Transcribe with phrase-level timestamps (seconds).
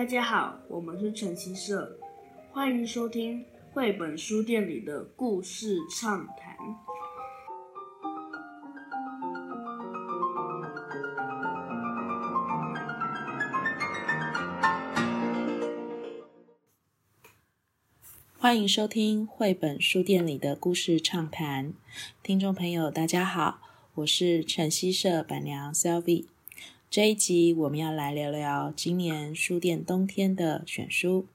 [0.00, 1.98] 大家好，我们是晨曦社，
[2.52, 6.56] 欢迎收听绘本书店里的故事畅谈。
[18.38, 21.74] 欢迎收听绘本书店里的故事畅谈，
[22.22, 23.60] 听众朋友大家好，
[23.96, 26.39] 我是晨曦社板娘 Selvi。
[26.90, 31.28] 这一集我们要来聊聊今年书店冬天的选书。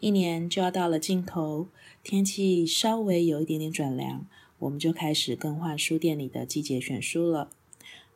[0.00, 1.68] 一年就要到了尽头，
[2.02, 4.26] 天气稍微有一点点转凉，
[4.58, 7.48] 我们就开始更换书店里的季节选书了。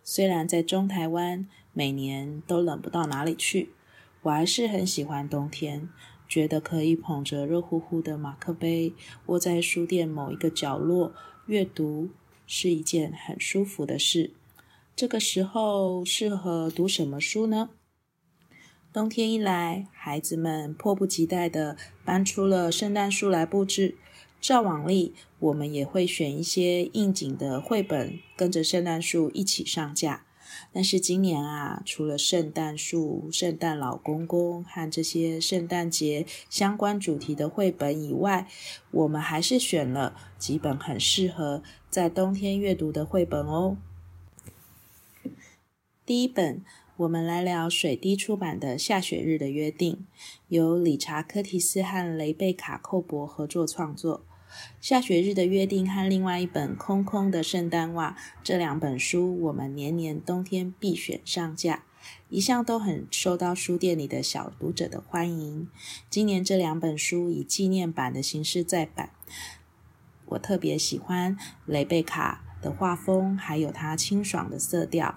[0.02, 3.70] 虽然在中台湾每年都冷不到哪里去，
[4.22, 5.88] 我还是很喜欢冬天，
[6.28, 8.92] 觉得可以捧着热乎乎的马克杯，
[9.26, 11.14] 窝在书店某一个角落
[11.46, 12.08] 阅读，
[12.44, 14.32] 是一件很舒服的事。
[14.98, 17.70] 这个时候适合读什么书呢？
[18.92, 23.94] 冬天一来，孩子们迫不及待地搬出了圣诞树来布置。
[24.40, 30.26] 照往例，我们也会选一些应景的绘本，跟着圣诞树一起上架。
[30.72, 38.48] 但是今年啊，除了圣诞树、圣诞老公公和这些圣诞节相关主题的绘本以外，
[38.90, 43.76] 我们还是选了几本很适合在冬天阅读的绘本哦。
[46.08, 46.64] 第一本，
[46.96, 49.94] 我们来聊水滴出版的《下雪日的约定》，
[50.48, 54.24] 由理查·柯提斯和雷贝卡·寇博合作创作。
[54.80, 61.84] 《下雪日的约定》和另外一本《空空的圣诞袜》这两本书，我们年年冬天必选上架，
[62.30, 65.68] 一向都很受到书店里的小读者的欢迎。
[66.08, 69.10] 今年这两本书以纪念版的形式再版，
[70.24, 71.36] 我特别喜欢
[71.66, 75.14] 雷贝卡的画风，还有它清爽的色调。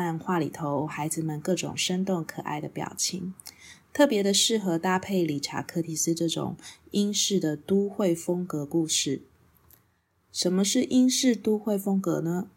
[0.00, 3.34] 和画里头孩子们各种生动可爱的表情，
[3.92, 6.56] 特别的适合搭配理查·柯提斯这种
[6.92, 9.20] 英式的都会风格故事。
[10.32, 12.48] 什么是英式都会风格呢？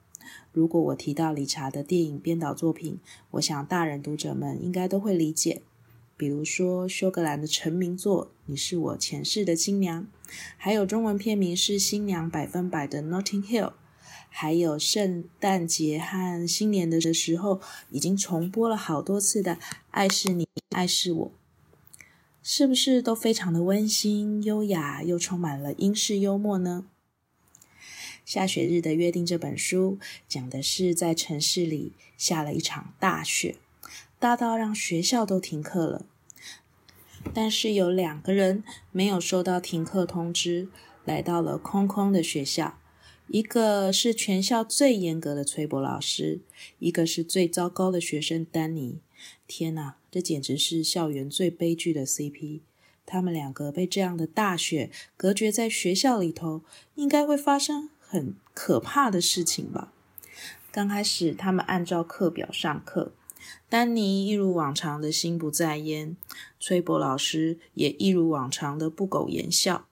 [0.53, 3.01] 如果我提到理查的电影编导作品，
[3.31, 5.61] 我想大人读者们应该都会理解。
[6.15, 10.03] 比如说休格兰的成名作《你是我前世的新娘》，
[10.55, 13.67] 还有中文片名是《新娘百分百的 Notting Hill》。
[14.37, 19.55] 还有圣诞节和新年的时候，已经重播了好多次的
[19.91, 21.27] 《爱是你，爱是我》，
[22.43, 26.85] 是不是都非常的温馨、优雅，又充满了英式幽默呢？
[28.25, 33.55] 下雪日的约定这本书讲的是在城市里下了一场大雪，
[34.19, 36.05] 大到让学校都停课了。
[37.33, 40.67] 但是有两个人没有收到停课通知，
[41.05, 42.77] 来到了空空的学校。
[43.27, 46.41] 一个是全校最严格的崔博老师，
[46.79, 48.99] 一个是最糟糕的学生丹尼。
[49.47, 52.61] 天哪，这简直是校园最悲剧的 CP！
[53.05, 56.61] 他们两个被这样的大雪隔绝在学校里头，
[56.93, 59.91] 应该会发生很可怕的事情吧？
[60.71, 63.13] 刚开始，他们按照课表上课，
[63.67, 66.15] 丹尼一如往常的心不在焉，
[66.59, 69.87] 崔博老师也一如往常的不苟言笑，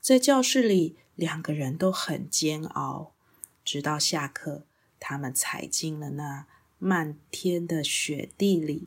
[0.00, 0.94] 在教室里。
[1.16, 3.12] 两个人都很煎熬，
[3.64, 4.64] 直到下课，
[5.00, 6.46] 他们踩进了那
[6.78, 8.86] 漫天的雪地里。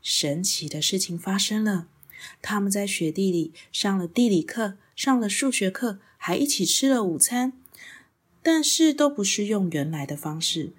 [0.00, 1.88] 神奇的事情发生了，
[2.40, 7.52] 他们在雪地里上了地理课，上了数学课，还一起吃了午餐。
[8.40, 10.72] 但是都不是用原来的方式，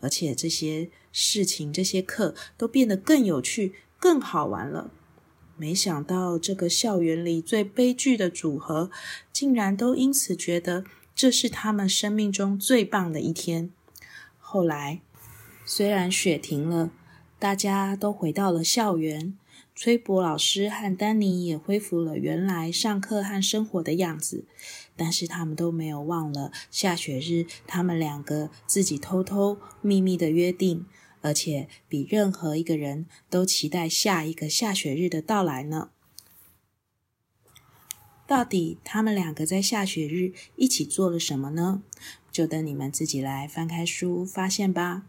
[0.00, 4.92] 而且这些事情、这些课都变得更有趣、更好玩了。
[5.60, 8.90] 没想到这个校园里最悲剧的组合，
[9.30, 13.70] 竟然都因此觉得这是他们生命中最棒的一天。
[14.38, 15.02] 后来，
[15.66, 16.90] 虽然雪停了，
[17.38, 19.36] 大家都回到了校园，
[19.76, 24.46] 崔博老师和丹尼也恢复了原来上课和生活的样子，
[24.96, 30.86] 但是他们都没有忘了下雪日他们两个自己偷偷秘密的约定。
[31.20, 35.90] 而且比任何一个人都期待下一个下雪日的到来呢。
[38.26, 41.82] 到底他们两个在下雪日一起做了什么呢？
[42.30, 45.04] 就等你们自己来翻开书发现吧。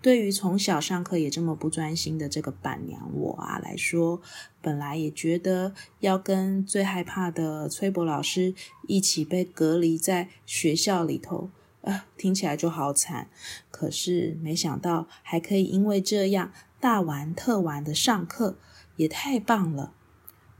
[0.00, 4.20] 对于从小上课也这么不专心的这个板娘我啊来说，
[4.60, 8.54] 本来也觉得要跟最害怕的崔博老师
[8.86, 11.50] 一起被隔离在学校里头。
[11.84, 13.28] 啊，听起来就好惨。
[13.70, 18.58] 可是没想到还可以因为这样大玩特玩的上课，
[18.96, 19.92] 也太棒了。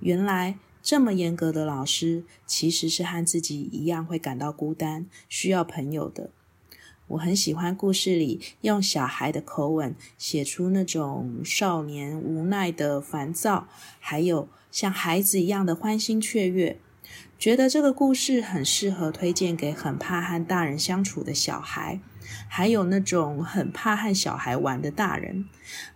[0.00, 6.30] 原来这么严格的老师，其实是和自己一样会感到孤单，需要朋友的。
[7.08, 13.68] 我很喜欢故事里用小孩的口吻写出那种少年无奈的烦躁，
[14.00, 16.80] 还有像孩子一样的欢欣雀跃。
[17.44, 22.00] 觉得这个故事很适合推荐给很怕和大人相处的小孩，
[22.48, 25.46] 还有那种很怕和小孩玩的大人。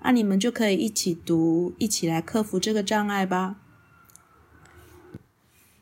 [0.03, 3.57] 那你们就可以一起读，一起来克服这个障碍吧。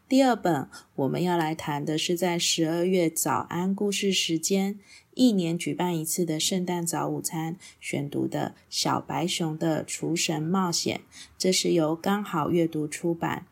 [0.09, 4.79] 第二本我们要来谈的是在十二月早安故事时间，
[5.15, 10.99] 一年举办一次的圣诞早午餐选读的《小白熊的厨神冒险》，
[11.37, 13.47] 这是由刚好阅读出版。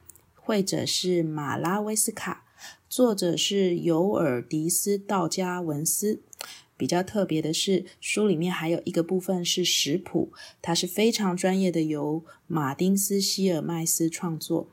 [0.47, 2.45] 绘者是马拉威斯卡，
[2.87, 6.21] 作者是尤尔迪斯道加文斯。
[6.77, 14.69] 比较特别的是，书里面还有一个部分是食谱，它是非常专业的，由马丁斯希尔麦斯创作。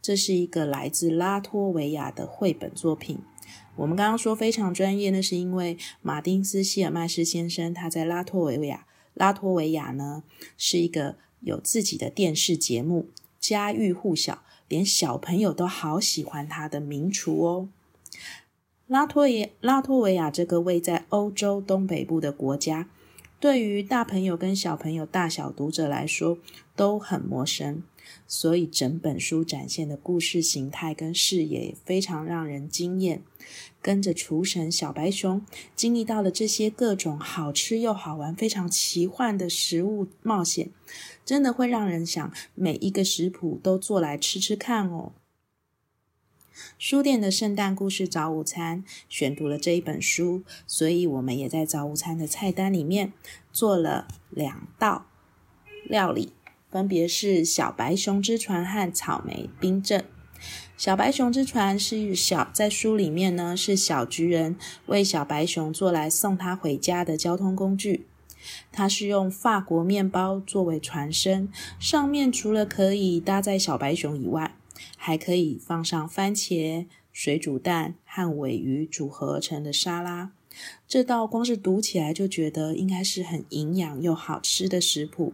[0.00, 3.18] 这是一个来自拉脱维亚的绘本作品。
[3.74, 10.22] 我们刚刚说非常专业，那是因为马丁斯希尔麦斯先生他在拉脱维亚，拉脱维亚呢
[10.56, 13.08] 是一个有自己的电视节目，
[13.40, 14.44] 家喻户晓。
[14.72, 17.68] 连小朋友都好喜欢他的名厨哦。
[18.86, 22.88] 拉脱维拉脱维亚这个位在欧洲东北部的国家，
[23.38, 26.38] 对于大朋友跟小朋友、大小读者来说
[26.74, 27.82] 都很陌生。
[28.26, 33.22] 所以整本书展现的故事形态跟视野非常让人惊艳。
[33.80, 35.44] 跟着厨神小白熊
[35.74, 40.70] 经历到了这些各种好吃又好玩、非常奇幻的食物冒险，
[41.24, 45.12] 真的会让人想每一个食谱都做来吃吃看哦。
[46.78, 53.12] 书店的圣诞故事早午餐选读了这一本书，所以我们也在早午餐的菜单里面
[53.52, 55.06] 做了两道
[55.84, 56.32] 料理。
[56.72, 60.06] 分别是小白熊之船和草莓冰镇。
[60.78, 68.06] 小白熊之船是小，在书里面呢，是小橘人为小白熊做来送他回家的交通工具。
[68.72, 71.48] 它是用法国面包作为船身，
[71.78, 74.56] 上面除了可以搭载小白熊以外，
[74.96, 80.32] 还可以放上番茄、水煮蛋和尾鱼组合而成的沙拉。
[80.86, 85.32] 这道光是读起来就觉得应该是很营养又好吃的食谱，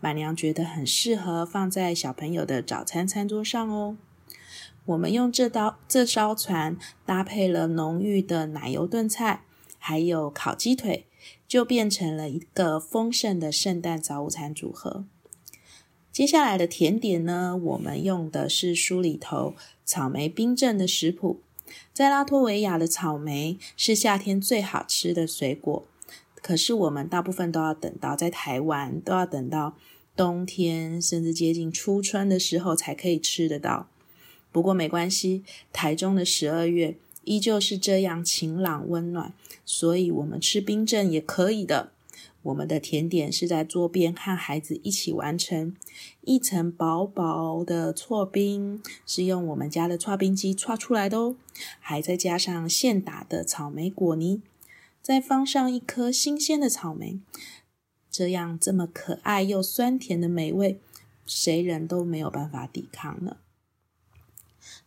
[0.00, 3.96] 板娘觉得很适合放在小朋友的早餐餐桌上哦。
[4.86, 6.76] 我们用这道这艘船
[7.06, 9.42] 搭配了浓郁的奶油炖菜，
[9.78, 11.06] 还有烤鸡腿，
[11.48, 15.04] 就变成了一个丰盛的圣诞早午餐组合。
[16.12, 21.40] 接下来的甜点呢，我们用的是书里头草莓冰镇的食谱。
[21.92, 25.86] 在拉脱维亚的草莓是夏天最好吃的水果，
[26.42, 29.76] 可是我们大部分都要等到在台湾都要等到
[30.14, 33.88] 冬天，甚至接近初春的时候才可以吃得到。
[34.52, 39.32] 不过没关系，台中的十二月依旧是这样晴朗温暖，
[39.64, 41.93] 所以我们吃冰镇也可以的。
[42.44, 45.74] 我们的甜点是在桌边和孩子一起完成，
[46.20, 51.36] 一层薄薄的剉冰是用我们家的剉冰机剉出来的哦，
[51.80, 54.42] 还再加上现打的草莓果泥，
[55.00, 57.18] 再放上一颗新鲜的草莓，
[58.10, 60.78] 这样这么可爱又酸甜的美味，
[61.24, 63.38] 谁人都没有办法抵抗呢。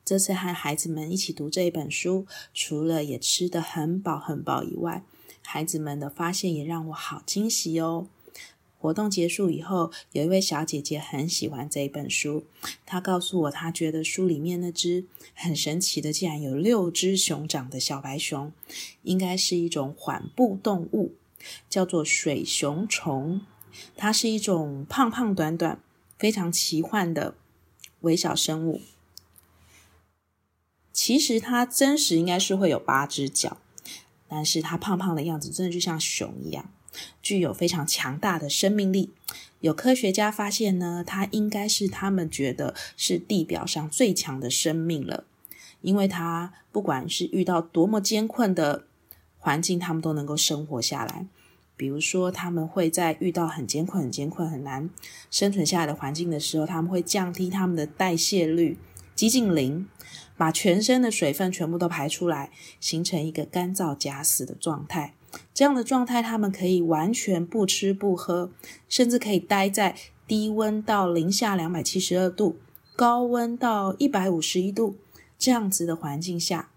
[0.06, 5.04] 这次和孩子们一起读这一本书，除了也吃得很饱很饱以外，
[5.50, 8.08] 孩子们的发现也让我好惊喜哦！
[8.78, 12.44] 活动结束以后，有一位小姐姐很喜欢这一本书，
[12.86, 18.52] 她告诉我，她觉得书里面那只很神奇的，竟然有六只熊掌的小白熊，
[19.04, 21.14] 应该是一种缓步动物，
[21.70, 23.40] 叫做水熊虫。
[23.96, 25.82] 它是一种胖胖短短、
[26.20, 27.36] 非常奇幻的
[28.02, 28.82] 微小生物。
[30.92, 33.58] 其实它真实应该是会有八只脚。
[34.28, 36.70] 但是它胖胖的样子，真的就像熊一样，
[37.22, 39.12] 具有非常强大的生命力。
[39.60, 45.24] 有科学家发现呢，它应该是他们觉得是地表上最强的生命了，
[45.82, 48.84] 因为它不管是遇到多么艰困的
[49.40, 51.26] 环境，他们都能够生活下来。
[51.76, 54.90] 比如说，他们会在遇到很艰困、很艰困、很难
[55.30, 58.80] 生存下来的环境的时候，他们会降低他们的代谢率，
[59.18, 59.90] 接近零。
[60.40, 65.16] 把全身的水分全部都排出来，形成一个干燥假死的状态。
[65.52, 68.52] 这样的状态，他们可以完全不吃不喝，
[68.88, 69.96] 甚至可以待在
[70.28, 72.60] 低温到零下两百七十二度、
[72.96, 74.96] 高温到一百五十一度
[75.40, 76.70] 这样子的环境下，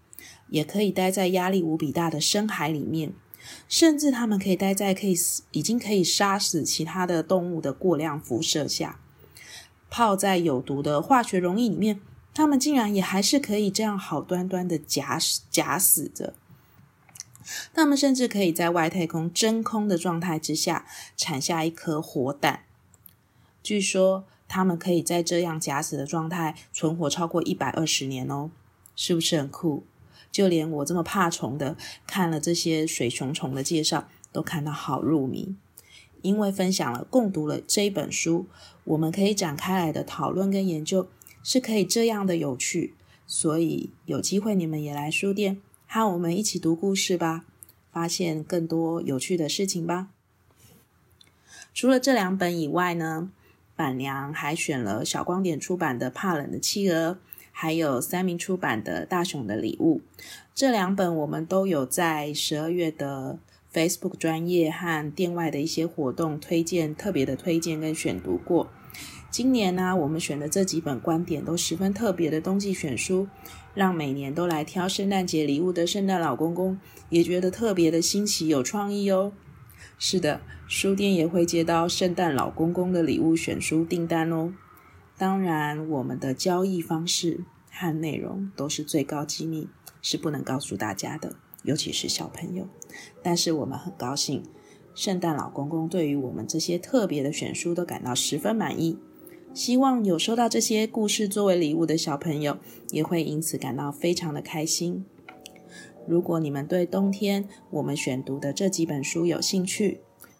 [0.49, 3.13] 也可以待在压力无比大的深海里面，
[3.69, 5.15] 甚至他们可以待在可以
[5.51, 8.99] 已经可以杀死其他的动物的过量辐射下，
[9.91, 11.99] 泡在有毒的化学溶液里面。
[12.33, 16.33] 他们竟然也还是可以这样好端端的假死假死着，
[17.73, 20.85] 他们甚至可以在外太空真空的状态之下
[21.17, 22.63] 产下一颗活蛋。
[23.61, 28.49] 据说他们可以在这样假死的状态存活超过一百二十年哦，
[28.95, 29.83] 是不是很酷？
[30.31, 31.75] 就连我这么怕虫的，
[32.07, 35.55] 看了这些水熊虫的介绍，都看到好入迷。
[36.21, 38.45] 因为分享了、共读了这一本书，
[38.83, 41.07] 我们可以展开来的讨论跟研究
[41.43, 42.93] 是可以这样的有趣。
[43.25, 47.45] 所以有机会你们也来书店，和我们一起读故事吧，
[47.91, 50.09] 发现更多有趣的事情吧。
[51.73, 53.31] 除了这两本以外呢，
[53.77, 57.13] 板娘还选了小光点出版的《怕冷的企鹅》，
[57.53, 60.01] 还有三民出版的《大熊的礼物》。
[60.53, 63.39] 这两本我们都有在十二月的
[63.73, 68.69] Facebook 专业和店外的一些活动推荐，特别的推荐跟选读过。
[69.31, 73.29] 今年呢、我们选的这几本观点都十分特别的冬季选书，
[73.73, 76.77] 让每年都来挑圣诞节礼物的圣诞老公公
[77.09, 79.31] 也觉得特别的新奇有创意哦。
[79.97, 84.53] 是的，书店也会接到圣诞老公公的礼物选书订单哦。
[85.17, 89.69] 当然，我们的交易方式和内容都是最高机密，
[90.01, 92.67] 是不能告诉大家的，尤其是小朋友。
[93.23, 94.43] 但是我们很高兴，
[94.93, 98.99] 圣诞老公公对于我们这些特别的选书都感到十分满意。
[99.53, 102.57] 希望有收到这些故事作为礼物的小朋友，
[102.91, 105.05] 也会因此感到非常的开心。
[106.07, 109.99] 如果你们对冬天我们选读的这几本书有兴趣，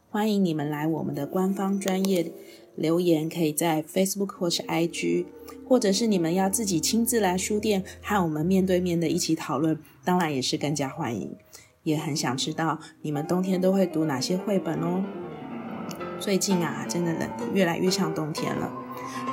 [0.09, 2.31] 欢迎你们来我们的官方专业
[2.75, 5.25] 留言，可以在 Facebook 或是 IG，
[5.67, 11.35] 或者是你们要自己亲自来书店和我们面对面的一起讨论，当然也是更加欢迎。
[11.83, 15.03] 也很想知道你们冬天都会读哪些绘本哦。
[16.19, 18.71] 最近啊，真的冷得越来越像冬天了，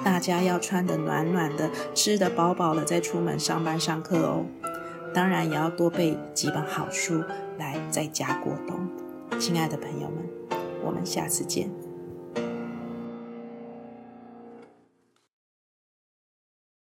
[0.04, 4.44] 大家要穿得暖暖的，吃得饱饱的，再出门上班上课哦。
[5.14, 7.22] 当然也要多备几本好书
[7.58, 8.88] 来在家过冬。
[9.38, 10.28] 亲爱的朋友们，
[10.84, 11.87] 我们下次见。